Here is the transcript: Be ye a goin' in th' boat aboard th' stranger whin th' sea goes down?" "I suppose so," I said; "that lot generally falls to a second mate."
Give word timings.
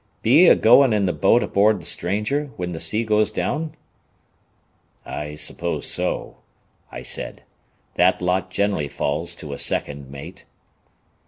Be 0.23 0.31
ye 0.45 0.47
a 0.47 0.55
goin' 0.55 0.93
in 0.93 1.05
th' 1.05 1.21
boat 1.21 1.43
aboard 1.43 1.79
th' 1.79 1.83
stranger 1.85 2.45
whin 2.57 2.73
th' 2.75 2.81
sea 2.81 3.03
goes 3.03 3.29
down?" 3.31 3.75
"I 5.05 5.35
suppose 5.35 5.85
so," 5.85 6.37
I 6.91 7.03
said; 7.03 7.43
"that 7.97 8.19
lot 8.19 8.49
generally 8.49 8.87
falls 8.87 9.35
to 9.35 9.53
a 9.53 9.59
second 9.59 10.09
mate." 10.09 10.47